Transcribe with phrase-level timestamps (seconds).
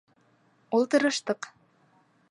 [0.77, 1.51] Ултырыштыҡ.